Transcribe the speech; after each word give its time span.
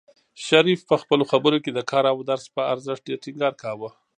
شریف 0.47 0.79
په 0.89 0.95
خپلو 1.01 1.23
خبرو 1.31 1.57
کې 1.63 1.71
د 1.73 1.79
کار 1.91 2.03
او 2.11 2.17
درس 2.29 2.45
په 2.55 2.61
ارزښت 2.73 3.01
ډېر 3.07 3.17
ټینګار 3.23 3.53
کاوه. 3.63 3.89